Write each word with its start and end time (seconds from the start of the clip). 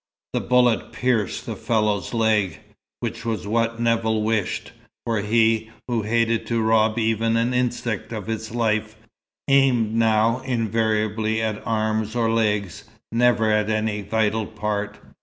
The 0.33 0.41
bullet 0.41 0.91
pierced 0.93 1.45
the 1.45 1.55
fellow's 1.55 2.11
leg, 2.11 2.59
which 3.01 3.23
was 3.23 3.45
what 3.45 3.79
Nevill 3.79 4.23
wished, 4.23 4.71
for 5.05 5.19
he, 5.19 5.69
who 5.87 6.01
hated 6.01 6.47
to 6.47 6.59
rob 6.63 6.97
even 6.97 7.37
an 7.37 7.53
insect 7.53 8.11
of 8.11 8.27
its 8.27 8.49
life, 8.49 8.95
aimed 9.47 9.93
now 9.93 10.39
invariably 10.43 11.39
at 11.39 11.61
arms 11.67 12.15
or 12.15 12.31
legs, 12.31 12.85
never 13.11 13.51
at 13.51 13.69
any 13.69 14.01
vital 14.01 14.47
part. 14.47 14.97